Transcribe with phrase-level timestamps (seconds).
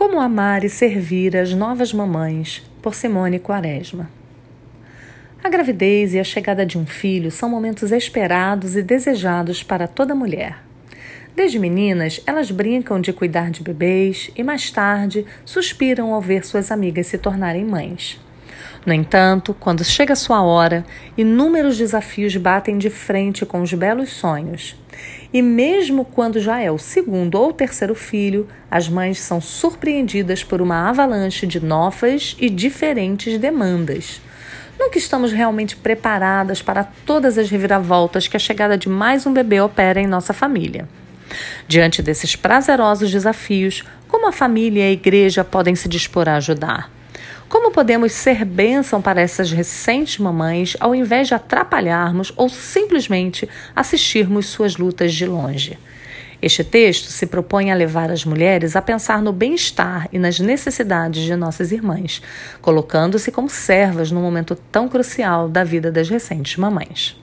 [0.00, 4.10] Como amar e servir as novas mamães, por Simone Quaresma.
[5.44, 10.14] A gravidez e a chegada de um filho são momentos esperados e desejados para toda
[10.14, 10.64] mulher.
[11.36, 16.70] Desde meninas, elas brincam de cuidar de bebês e mais tarde suspiram ao ver suas
[16.70, 18.18] amigas se tornarem mães.
[18.84, 20.84] No entanto, quando chega sua hora,
[21.16, 24.76] inúmeros desafios batem de frente com os belos sonhos.
[25.32, 30.60] E mesmo quando já é o segundo ou terceiro filho, as mães são surpreendidas por
[30.60, 34.20] uma avalanche de novas e diferentes demandas.
[34.78, 39.60] Nunca estamos realmente preparadas para todas as reviravoltas que a chegada de mais um bebê
[39.60, 40.88] opera em nossa família.
[41.68, 46.90] Diante desses prazerosos desafios, como a família e a igreja podem se dispor a ajudar?
[47.50, 54.46] Como podemos ser bênção para essas recentes mamães ao invés de atrapalharmos ou simplesmente assistirmos
[54.46, 55.76] suas lutas de longe?
[56.40, 61.24] Este texto se propõe a levar as mulheres a pensar no bem-estar e nas necessidades
[61.24, 62.22] de nossas irmãs,
[62.62, 67.20] colocando-se como servas no momento tão crucial da vida das recentes mamães.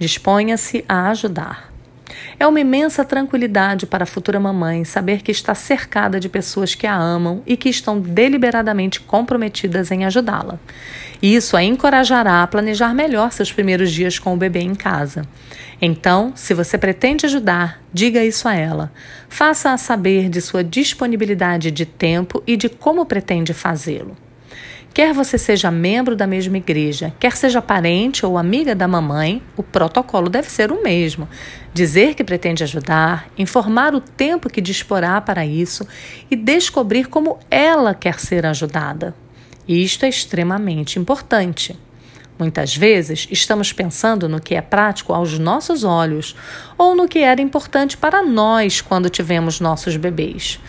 [0.00, 1.71] Disponha-se a ajudar.
[2.38, 6.86] É uma imensa tranquilidade para a futura mamãe saber que está cercada de pessoas que
[6.86, 10.58] a amam e que estão deliberadamente comprometidas em ajudá-la.
[11.22, 15.22] Isso a encorajará a planejar melhor seus primeiros dias com o bebê em casa.
[15.80, 18.92] Então, se você pretende ajudar, diga isso a ela.
[19.28, 24.16] Faça-a saber de sua disponibilidade de tempo e de como pretende fazê-lo.
[24.94, 29.62] Quer você seja membro da mesma igreja, quer seja parente ou amiga da mamãe, o
[29.62, 31.26] protocolo deve ser o mesmo.
[31.72, 35.88] Dizer que pretende ajudar, informar o tempo que disporá para isso
[36.30, 39.14] e descobrir como ela quer ser ajudada.
[39.66, 41.74] Isto é extremamente importante.
[42.38, 46.36] Muitas vezes estamos pensando no que é prático aos nossos olhos
[46.76, 50.60] ou no que era importante para nós quando tivemos nossos bebês.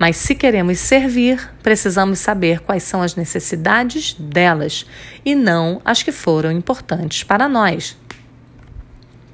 [0.00, 4.86] Mas se queremos servir, precisamos saber quais são as necessidades delas
[5.22, 7.98] e não as que foram importantes para nós.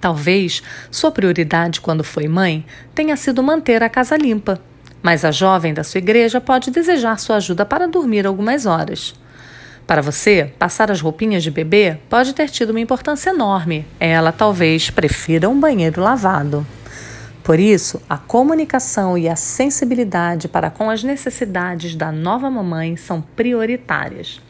[0.01, 2.67] Talvez sua prioridade quando foi mãe
[2.97, 4.61] tenha sido manter a casa limpa,
[5.01, 9.15] mas a jovem da sua igreja pode desejar sua ajuda para dormir algumas horas.
[9.87, 13.87] Para você, passar as roupinhas de bebê pode ter tido uma importância enorme.
[14.01, 16.67] Ela talvez prefira um banheiro lavado.
[17.47, 23.23] Por isso, a comunicação e a sensibilidade para com as necessidades da nova mamãe são
[23.23, 24.41] prioritárias.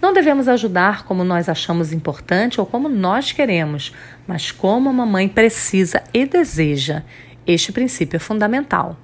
[0.00, 3.94] Não devemos ajudar como nós achamos importante ou como nós queremos,
[4.26, 7.04] mas como a mamãe precisa e deseja.
[7.46, 8.96] Este princípio é fundamental.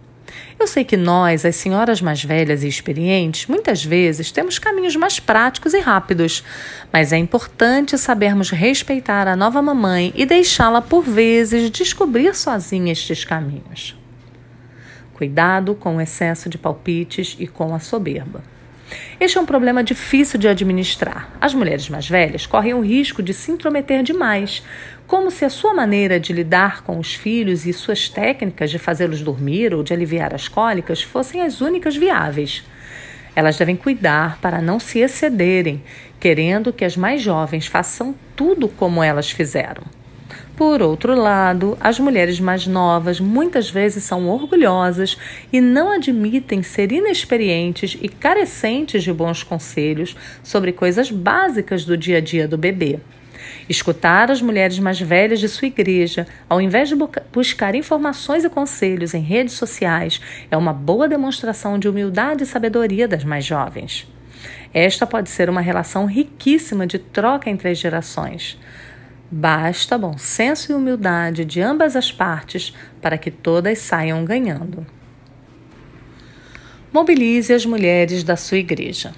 [0.59, 5.21] Eu sei que nós, as senhoras mais velhas e experientes, muitas vezes temos caminhos mais
[5.21, 6.43] práticos e rápidos,
[6.93, 13.25] mas é importante sabermos respeitar a nova mamãe e deixá-la, por vezes, descobrir sozinha estes
[13.25, 13.97] caminhos.
[15.15, 18.43] Cuidado com o excesso de palpites e com a soberba.
[19.21, 21.31] Este é um problema difícil de administrar.
[21.41, 24.63] As mulheres mais velhas correm o risco de se intrometer demais,
[25.09, 29.23] como se a sua maneira de lidar com os filhos e suas técnicas de fazê-los
[29.23, 32.63] dormir ou de aliviar as cólicas fossem as únicas viáveis.
[33.35, 35.83] Elas devem cuidar para não se excederem,
[36.21, 39.83] querendo que as mais jovens façam tudo como elas fizeram.
[40.55, 45.17] Por outro lado, as mulheres mais novas muitas vezes são orgulhosas
[45.51, 52.19] e não admitem ser inexperientes e carecentes de bons conselhos sobre coisas básicas do dia
[52.19, 52.99] a dia do bebê.
[53.69, 56.97] Escutar as mulheres mais velhas de sua igreja, ao invés de
[57.33, 60.21] buscar informações e conselhos em redes sociais,
[60.51, 64.07] é uma boa demonstração de humildade e sabedoria das mais jovens.
[64.73, 68.59] Esta pode ser uma relação riquíssima de troca entre as gerações.
[69.31, 74.87] Basta bom senso e humildade de ambas as partes para que todas saiam ganhando.
[76.91, 79.13] Mobilize as mulheres da sua igreja.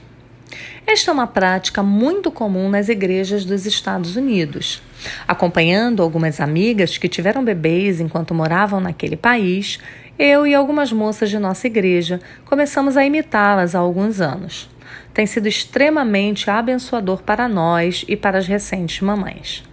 [0.92, 4.82] Esta é uma prática muito comum nas igrejas dos Estados Unidos.
[5.26, 9.78] Acompanhando algumas amigas que tiveram bebês enquanto moravam naquele país,
[10.18, 14.68] eu e algumas moças de nossa igreja começamos a imitá-las há alguns anos.
[15.14, 19.69] Tem sido extremamente abençoador para nós e para as recentes mamães.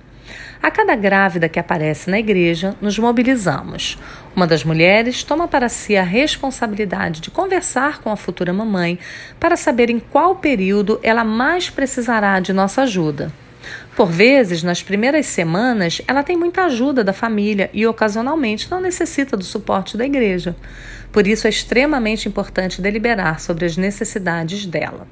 [0.67, 3.97] A cada grávida que aparece na igreja, nos mobilizamos.
[4.35, 8.99] Uma das mulheres toma para si a responsabilidade de conversar com a futura mamãe
[9.39, 13.31] para saber em qual período ela mais precisará de nossa ajuda.
[13.95, 19.37] Por vezes, nas primeiras semanas, ela tem muita ajuda da família e ocasionalmente não necessita
[19.37, 20.53] do suporte da igreja.
[21.13, 25.07] Por isso, é extremamente importante deliberar sobre as necessidades dela.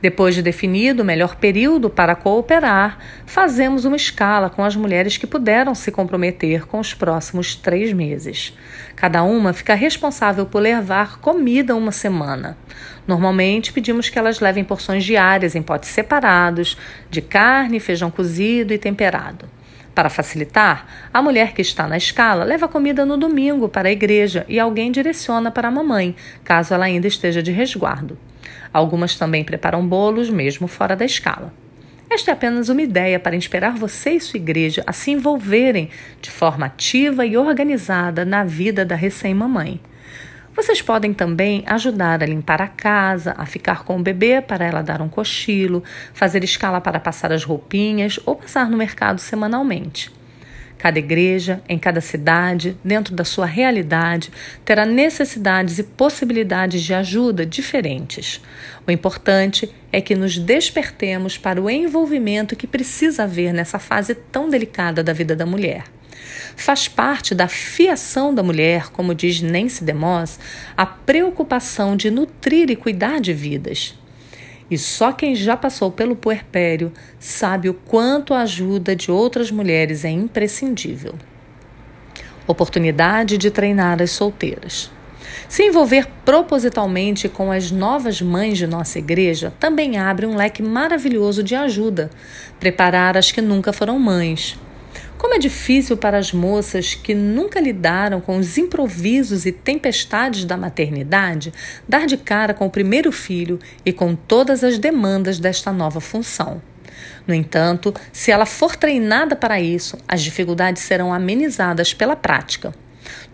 [0.00, 5.26] Depois de definido o melhor período para cooperar, fazemos uma escala com as mulheres que
[5.26, 8.56] puderam se comprometer com os próximos três meses.
[8.94, 12.58] Cada uma fica responsável por levar comida uma semana.
[13.06, 16.76] Normalmente pedimos que elas levem porções diárias em potes separados,
[17.10, 19.48] de carne, feijão cozido e temperado.
[19.94, 24.44] Para facilitar, a mulher que está na escala leva comida no domingo para a igreja
[24.46, 26.14] e alguém direciona para a mamãe,
[26.44, 28.18] caso ela ainda esteja de resguardo.
[28.72, 31.52] Algumas também preparam bolos, mesmo fora da escala.
[32.08, 35.90] Esta é apenas uma ideia para inspirar você e sua igreja a se envolverem
[36.22, 39.80] de forma ativa e organizada na vida da recém-mamãe.
[40.54, 44.82] Vocês podem também ajudar a limpar a casa, a ficar com o bebê para ela
[44.82, 45.84] dar um cochilo,
[46.14, 50.15] fazer escala para passar as roupinhas ou passar no mercado semanalmente.
[50.78, 54.30] Cada igreja, em cada cidade, dentro da sua realidade,
[54.64, 58.40] terá necessidades e possibilidades de ajuda diferentes.
[58.86, 64.48] O importante é que nos despertemos para o envolvimento que precisa haver nessa fase tão
[64.50, 65.84] delicada da vida da mulher.
[66.56, 70.38] Faz parte da fiação da mulher, como diz Nancy DeMoss,
[70.76, 73.94] a preocupação de nutrir e cuidar de vidas.
[74.70, 80.04] E só quem já passou pelo puerpério sabe o quanto a ajuda de outras mulheres
[80.04, 81.14] é imprescindível.
[82.46, 84.90] Oportunidade de treinar as solteiras.
[85.48, 91.42] Se envolver propositalmente com as novas mães de nossa igreja também abre um leque maravilhoso
[91.42, 92.10] de ajuda.
[92.58, 94.58] Preparar as que nunca foram mães,
[95.16, 100.56] como é difícil para as moças que nunca lidaram com os improvisos e tempestades da
[100.56, 101.52] maternidade
[101.88, 106.60] dar de cara com o primeiro filho e com todas as demandas desta nova função.
[107.26, 112.72] No entanto, se ela for treinada para isso, as dificuldades serão amenizadas pela prática.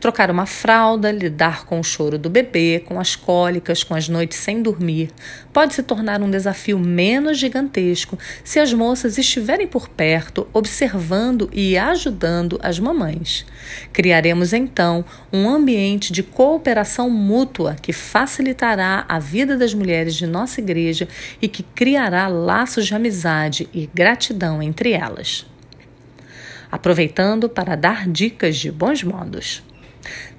[0.01, 4.39] Trocar uma fralda, lidar com o choro do bebê, com as cólicas, com as noites
[4.39, 5.11] sem dormir,
[5.53, 11.77] pode se tornar um desafio menos gigantesco se as moças estiverem por perto, observando e
[11.79, 13.47] ajudando as mamães.
[13.93, 20.61] Criaremos então um ambiente de cooperação mútua que facilitará a vida das mulheres de nossa
[20.61, 21.09] igreja
[21.41, 25.51] e que criará laços de amizade e gratidão entre elas
[26.73, 29.63] aproveitando para dar dicas de bons modos.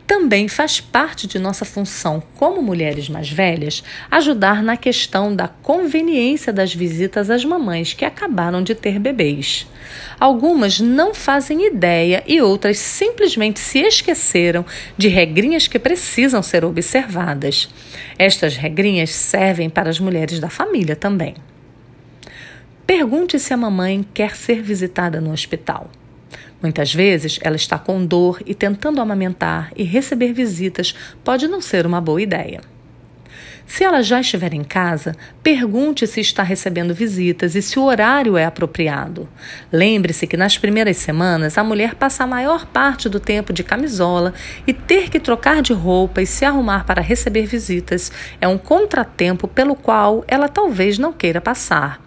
[0.06, 6.52] Também faz parte de nossa função como mulheres mais velhas ajudar na questão da conveniência
[6.52, 9.66] das visitas às mamães que acabaram de ter bebês.
[10.20, 14.66] Algumas não fazem ideia e outras simplesmente se esqueceram
[14.98, 17.70] de regrinhas que precisam ser observadas.
[18.20, 21.36] Estas regrinhas servem para as mulheres da família também.
[22.86, 25.90] Pergunte se a mamãe quer ser visitada no hospital.
[26.62, 31.86] Muitas vezes ela está com dor e tentando amamentar e receber visitas pode não ser
[31.86, 32.62] uma boa ideia.
[33.66, 38.38] Se ela já estiver em casa, pergunte se está recebendo visitas e se o horário
[38.38, 39.28] é apropriado.
[39.72, 44.34] Lembre-se que nas primeiras semanas a mulher passa a maior parte do tempo de camisola
[44.68, 49.48] e ter que trocar de roupa e se arrumar para receber visitas é um contratempo
[49.48, 52.03] pelo qual ela talvez não queira passar.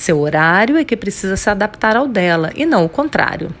[0.00, 3.54] Seu horário é que precisa se adaptar ao dela e não o contrário.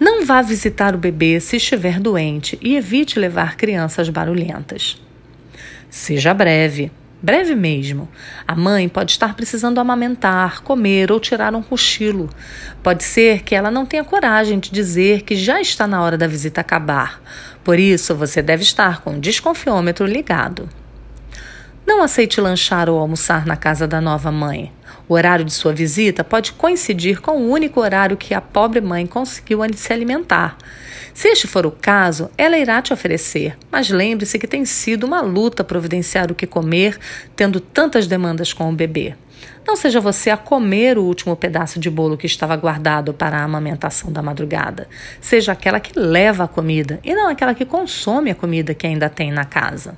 [0.00, 4.98] Não vá visitar o bebê se estiver doente e evite levar crianças barulhentas.
[5.90, 6.90] Seja breve,
[7.20, 8.08] breve mesmo.
[8.48, 12.30] A mãe pode estar precisando amamentar, comer ou tirar um cochilo.
[12.82, 16.26] Pode ser que ela não tenha coragem de dizer que já está na hora da
[16.26, 17.20] visita acabar.
[17.62, 20.66] Por isso, você deve estar com o desconfiômetro ligado.
[21.86, 24.72] Não aceite lanchar ou almoçar na casa da nova mãe.
[25.08, 29.06] O horário de sua visita pode coincidir com o único horário que a pobre mãe
[29.06, 30.56] conseguiu se alimentar.
[31.12, 35.20] Se este for o caso, ela irá te oferecer, mas lembre-se que tem sido uma
[35.20, 36.98] luta providenciar o que comer,
[37.36, 39.14] tendo tantas demandas com o bebê.
[39.66, 43.44] Não seja você a comer o último pedaço de bolo que estava guardado para a
[43.44, 44.88] amamentação da madrugada.
[45.20, 49.08] Seja aquela que leva a comida e não aquela que consome a comida que ainda
[49.08, 49.96] tem na casa.